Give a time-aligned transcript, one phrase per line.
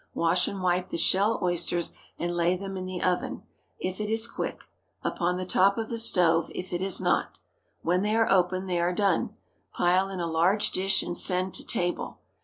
[0.15, 3.43] Wash and wipe the shell oysters, and lay them in the oven,
[3.77, 4.63] if it is quick;
[5.03, 7.39] upon the top of the stove, if it is not.
[7.83, 9.37] When they open, they are done.
[9.73, 12.17] Pile in a large dish and send to table.